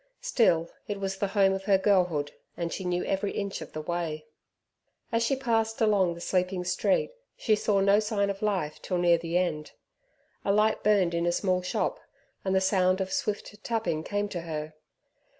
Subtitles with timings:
[0.21, 3.81] Still it was the home of her girlhood, and she knew every inch of the
[3.83, 4.25] way.
[5.11, 9.19] As she passed along the sleeping street, she saw no sign of life till near
[9.19, 9.73] the end.
[10.43, 11.99] A light burned in a small shop,
[12.43, 14.73] and the sound of swift tapping came to her.